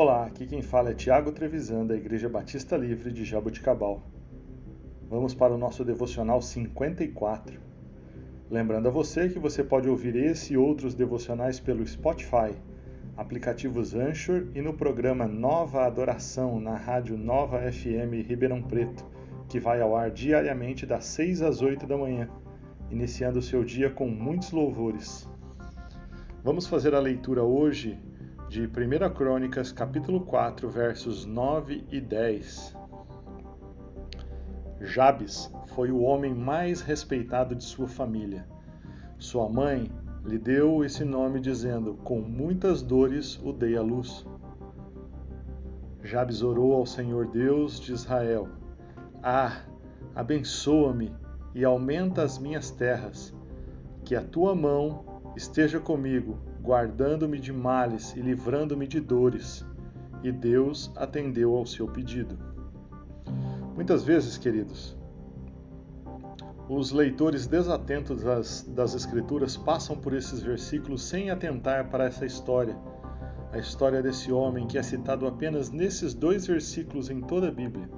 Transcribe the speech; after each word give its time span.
Olá, 0.00 0.26
aqui 0.26 0.46
quem 0.46 0.62
fala 0.62 0.92
é 0.92 0.94
Tiago 0.94 1.32
Trevisan, 1.32 1.84
da 1.84 1.96
Igreja 1.96 2.28
Batista 2.28 2.76
Livre 2.76 3.12
de 3.12 3.24
Jaboticabal. 3.24 4.00
Vamos 5.10 5.34
para 5.34 5.52
o 5.52 5.58
nosso 5.58 5.84
devocional 5.84 6.40
54. 6.40 7.60
Lembrando 8.48 8.86
a 8.86 8.92
você 8.92 9.28
que 9.28 9.40
você 9.40 9.64
pode 9.64 9.88
ouvir 9.88 10.14
esse 10.14 10.52
e 10.52 10.56
outros 10.56 10.94
devocionais 10.94 11.58
pelo 11.58 11.84
Spotify, 11.84 12.54
aplicativos 13.16 13.92
Anchor 13.92 14.46
e 14.54 14.62
no 14.62 14.72
programa 14.72 15.26
Nova 15.26 15.84
Adoração 15.84 16.60
na 16.60 16.76
rádio 16.76 17.18
Nova 17.18 17.58
FM 17.58 18.24
Ribeirão 18.24 18.62
Preto, 18.62 19.04
que 19.48 19.58
vai 19.58 19.80
ao 19.80 19.96
ar 19.96 20.12
diariamente 20.12 20.86
das 20.86 21.06
6 21.06 21.42
às 21.42 21.60
8 21.60 21.88
da 21.88 21.96
manhã, 21.96 22.28
iniciando 22.88 23.40
o 23.40 23.42
seu 23.42 23.64
dia 23.64 23.90
com 23.90 24.06
muitos 24.06 24.52
louvores. 24.52 25.28
Vamos 26.44 26.68
fazer 26.68 26.94
a 26.94 27.00
leitura 27.00 27.42
hoje 27.42 27.98
de 28.48 28.62
1 28.62 29.14
Crônicas, 29.14 29.70
capítulo 29.70 30.22
4, 30.22 30.70
versos 30.70 31.26
9 31.26 31.84
e 31.92 32.00
10. 32.00 32.74
Jabes 34.80 35.52
foi 35.66 35.90
o 35.90 36.00
homem 36.00 36.34
mais 36.34 36.80
respeitado 36.80 37.54
de 37.54 37.62
sua 37.62 37.86
família. 37.86 38.46
Sua 39.18 39.50
mãe 39.50 39.92
lhe 40.24 40.38
deu 40.38 40.82
esse 40.82 41.04
nome 41.04 41.40
dizendo: 41.40 41.92
Com 41.96 42.20
muitas 42.20 42.80
dores 42.80 43.38
o 43.44 43.52
dei 43.52 43.76
à 43.76 43.82
luz. 43.82 44.26
Jabes 46.02 46.42
orou 46.42 46.72
ao 46.72 46.86
Senhor 46.86 47.26
Deus 47.26 47.78
de 47.78 47.92
Israel: 47.92 48.48
Ah, 49.22 49.60
abençoa-me 50.14 51.14
e 51.54 51.66
aumenta 51.66 52.22
as 52.22 52.38
minhas 52.38 52.70
terras, 52.70 53.34
que 54.06 54.16
a 54.16 54.22
tua 54.22 54.54
mão 54.54 55.04
esteja 55.38 55.78
comigo 55.78 56.36
guardando-me 56.60 57.38
de 57.38 57.52
males 57.52 58.12
e 58.16 58.20
livrando-me 58.20 58.88
de 58.88 59.00
dores. 59.00 59.64
E 60.22 60.32
Deus 60.32 60.90
atendeu 60.96 61.54
ao 61.54 61.64
seu 61.64 61.86
pedido. 61.86 62.36
Muitas 63.76 64.02
vezes, 64.02 64.36
queridos, 64.36 64.96
os 66.68 66.90
leitores 66.90 67.46
desatentos 67.46 68.20
das, 68.24 68.62
das 68.62 68.94
Escrituras 68.94 69.56
passam 69.56 69.96
por 69.96 70.12
esses 70.12 70.42
versículos 70.42 71.04
sem 71.04 71.30
atentar 71.30 71.88
para 71.88 72.06
essa 72.06 72.26
história, 72.26 72.76
a 73.52 73.58
história 73.58 74.02
desse 74.02 74.32
homem 74.32 74.66
que 74.66 74.76
é 74.76 74.82
citado 74.82 75.24
apenas 75.24 75.70
nesses 75.70 76.14
dois 76.14 76.48
versículos 76.48 77.10
em 77.10 77.20
toda 77.20 77.46
a 77.46 77.52
Bíblia. 77.52 77.88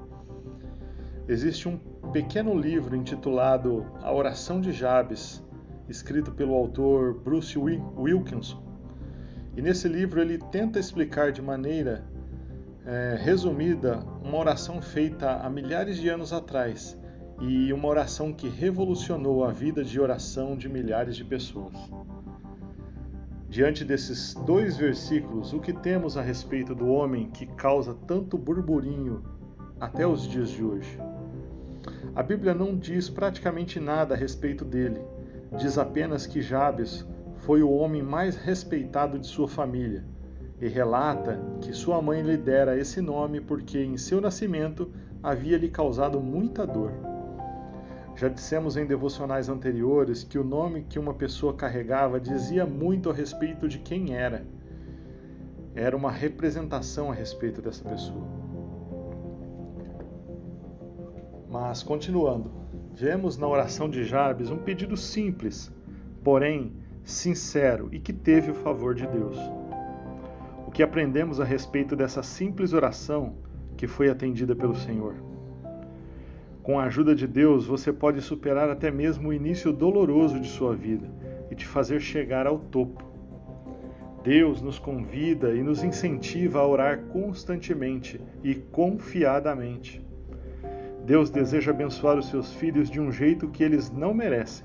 Existe 1.27 1.67
um 1.67 1.78
pequeno 2.12 2.55
livro 2.55 2.95
intitulado 2.95 3.87
A 4.03 4.12
Oração 4.12 4.61
de 4.61 4.72
Jabes, 4.72 5.43
escrito 5.91 6.31
pelo 6.31 6.55
autor 6.55 7.15
Bruce 7.15 7.59
Wilkinson. 7.59 8.63
E 9.57 9.61
nesse 9.61 9.89
livro 9.89 10.21
ele 10.21 10.39
tenta 10.39 10.79
explicar 10.79 11.33
de 11.33 11.43
maneira 11.43 12.05
é, 12.87 13.19
resumida 13.21 13.99
uma 14.23 14.39
oração 14.39 14.81
feita 14.81 15.33
há 15.33 15.51
milhares 15.51 15.97
de 15.99 16.09
anos 16.09 16.33
atrás 16.33 16.97
e 17.41 17.73
uma 17.73 17.89
oração 17.89 18.33
que 18.33 18.49
revolucionou 18.49 19.45
a 19.45 19.51
vida 19.51 19.83
de 19.83 20.01
oração 20.01 20.57
de 20.57 20.69
milhares 20.69 21.17
de 21.17 21.25
pessoas. 21.25 21.75
Diante 23.49 23.85
desses 23.85 24.35
dois 24.47 24.77
versículos, 24.77 25.53
o 25.53 25.59
que 25.59 25.73
temos 25.73 26.17
a 26.17 26.23
respeito 26.23 26.73
do 26.73 26.87
homem 26.87 27.29
que 27.31 27.47
causa 27.47 27.95
tanto 28.07 28.39
burburinho 28.39 29.25
até 29.81 30.07
os 30.07 30.23
dias 30.29 30.51
de 30.51 30.63
hoje? 30.63 30.99
A 32.15 32.23
Bíblia 32.23 32.55
não 32.55 32.77
diz 32.77 33.11
praticamente 33.11 33.81
nada 33.81 34.15
a 34.15 34.17
respeito 34.17 34.65
dele 34.65 35.01
diz 35.56 35.79
apenas 35.79 36.27
que 36.27 36.41
Jabes 36.41 37.06
foi 37.37 37.62
o 37.62 37.70
homem 37.70 38.03
mais 38.03 38.37
respeitado 38.37 39.19
de 39.19 39.27
sua 39.27 39.48
família 39.48 40.05
e 40.61 40.69
relata 40.69 41.41
que 41.61 41.73
sua 41.73 42.03
mãe 42.03 42.23
lhe 42.23 42.37
dera 42.37 42.79
esse 42.79 43.01
nome 43.01 43.41
porque 43.41 43.83
em 43.83 43.97
seu 43.97 44.21
nascimento 44.21 44.91
havia 45.22 45.56
lhe 45.56 45.69
causado 45.69 46.21
muita 46.21 46.66
dor. 46.66 46.93
Já 48.15 48.28
dissemos 48.28 48.77
em 48.77 48.84
devocionais 48.84 49.49
anteriores 49.49 50.22
que 50.22 50.38
o 50.38 50.44
nome 50.44 50.83
que 50.83 50.99
uma 50.99 51.15
pessoa 51.15 51.55
carregava 51.55 52.21
dizia 52.21 52.67
muito 52.67 53.09
a 53.09 53.15
respeito 53.15 53.67
de 53.67 53.78
quem 53.78 54.15
era. 54.15 54.44
Era 55.75 55.97
uma 55.97 56.11
representação 56.11 57.11
a 57.11 57.15
respeito 57.15 57.62
dessa 57.62 57.88
pessoa. 57.88 58.27
Mas 61.49 61.82
continuando, 61.82 62.59
Vemos 63.00 63.38
na 63.38 63.49
oração 63.49 63.88
de 63.88 64.05
Jabes 64.05 64.50
um 64.50 64.59
pedido 64.59 64.94
simples, 64.94 65.72
porém 66.22 66.75
sincero 67.03 67.88
e 67.91 67.99
que 67.99 68.12
teve 68.12 68.50
o 68.50 68.55
favor 68.55 68.94
de 68.94 69.06
Deus. 69.06 69.38
O 70.66 70.71
que 70.71 70.83
aprendemos 70.83 71.41
a 71.41 71.44
respeito 71.44 71.97
dessa 71.97 72.22
simples 72.22 72.75
oração 72.75 73.37
que 73.75 73.87
foi 73.87 74.11
atendida 74.11 74.55
pelo 74.55 74.77
Senhor? 74.77 75.15
Com 76.62 76.78
a 76.78 76.84
ajuda 76.84 77.15
de 77.15 77.27
Deus, 77.27 77.65
você 77.65 77.91
pode 77.91 78.21
superar 78.21 78.69
até 78.69 78.91
mesmo 78.91 79.31
o 79.31 79.32
início 79.32 79.72
doloroso 79.72 80.38
de 80.38 80.49
sua 80.49 80.77
vida 80.77 81.11
e 81.50 81.55
te 81.55 81.67
fazer 81.67 82.00
chegar 82.00 82.47
ao 82.47 82.59
topo. 82.59 83.03
Deus 84.22 84.61
nos 84.61 84.78
convida 84.78 85.55
e 85.55 85.62
nos 85.62 85.82
incentiva 85.82 86.59
a 86.59 86.67
orar 86.67 86.99
constantemente 87.05 88.21
e 88.44 88.55
confiadamente. 88.55 90.09
Deus 91.10 91.28
deseja 91.28 91.72
abençoar 91.72 92.16
os 92.16 92.28
seus 92.28 92.53
filhos 92.53 92.88
de 92.88 93.00
um 93.00 93.10
jeito 93.10 93.48
que 93.48 93.65
eles 93.65 93.91
não 93.91 94.15
merecem. 94.15 94.65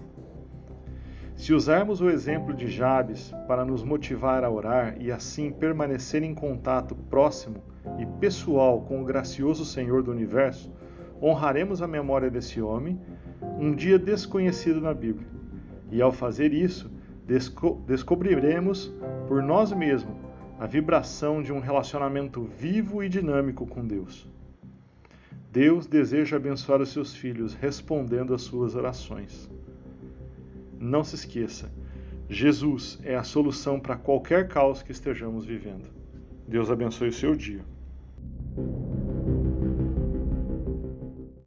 Se 1.35 1.51
usarmos 1.55 2.01
o 2.01 2.07
exemplo 2.07 2.53
de 2.53 2.67
Jabes 2.67 3.33
para 3.47 3.65
nos 3.65 3.83
motivar 3.83 4.43
a 4.43 4.51
orar 4.51 4.95
e 4.99 5.11
assim 5.11 5.49
permanecer 5.49 6.21
em 6.21 6.35
contato 6.35 6.93
próximo 7.09 7.63
e 7.97 8.05
pessoal 8.19 8.81
com 8.81 9.01
o 9.01 9.03
gracioso 9.03 9.65
Senhor 9.65 10.03
do 10.03 10.11
universo, 10.11 10.71
honraremos 11.19 11.81
a 11.81 11.87
memória 11.87 12.29
desse 12.29 12.61
homem, 12.61 13.01
um 13.59 13.73
dia 13.73 13.97
desconhecido 13.97 14.79
na 14.79 14.93
Bíblia. 14.93 15.27
E 15.91 15.99
ao 15.99 16.11
fazer 16.11 16.53
isso, 16.53 16.91
desco 17.25 17.81
descobriremos 17.87 18.93
por 19.27 19.41
nós 19.41 19.73
mesmos 19.73 20.15
a 20.59 20.67
vibração 20.67 21.41
de 21.41 21.51
um 21.51 21.59
relacionamento 21.59 22.43
vivo 22.43 23.03
e 23.03 23.09
dinâmico 23.09 23.65
com 23.65 23.83
Deus. 23.83 24.29
Deus 25.55 25.87
deseja 25.87 26.35
abençoar 26.35 26.81
os 26.81 26.89
seus 26.89 27.15
filhos 27.15 27.53
respondendo 27.53 28.33
às 28.33 28.41
suas 28.41 28.75
orações. 28.75 29.49
Não 30.77 31.01
se 31.01 31.15
esqueça, 31.15 31.71
Jesus 32.29 32.99
é 33.01 33.15
a 33.15 33.23
solução 33.23 33.79
para 33.79 33.95
qualquer 33.95 34.49
caos 34.49 34.83
que 34.83 34.91
estejamos 34.91 35.45
vivendo. 35.45 35.87
Deus 36.45 36.69
abençoe 36.69 37.07
o 37.07 37.13
seu 37.13 37.33
dia. 37.33 37.63